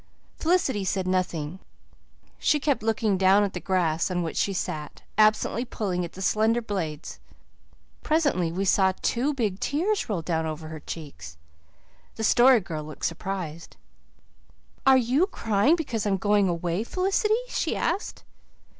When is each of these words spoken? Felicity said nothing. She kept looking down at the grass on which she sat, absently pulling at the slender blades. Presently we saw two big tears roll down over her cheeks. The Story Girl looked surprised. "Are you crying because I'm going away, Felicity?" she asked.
Felicity 0.35 0.83
said 0.83 1.07
nothing. 1.07 1.59
She 2.39 2.59
kept 2.59 2.81
looking 2.81 3.19
down 3.19 3.43
at 3.43 3.53
the 3.53 3.59
grass 3.59 4.09
on 4.09 4.23
which 4.23 4.35
she 4.35 4.51
sat, 4.51 5.03
absently 5.15 5.63
pulling 5.63 6.03
at 6.03 6.13
the 6.13 6.23
slender 6.23 6.59
blades. 6.59 7.19
Presently 8.01 8.51
we 8.51 8.65
saw 8.65 8.93
two 9.03 9.31
big 9.31 9.59
tears 9.59 10.09
roll 10.09 10.23
down 10.23 10.47
over 10.47 10.69
her 10.69 10.79
cheeks. 10.79 11.37
The 12.15 12.23
Story 12.23 12.59
Girl 12.61 12.83
looked 12.83 13.05
surprised. 13.05 13.77
"Are 14.87 14.97
you 14.97 15.27
crying 15.27 15.75
because 15.75 16.07
I'm 16.07 16.17
going 16.17 16.49
away, 16.49 16.83
Felicity?" 16.83 17.37
she 17.47 17.75
asked. 17.75 18.23